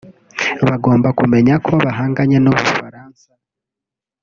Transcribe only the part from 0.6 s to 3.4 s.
bagomba kumenya ko bahanganye n’u Bufaransa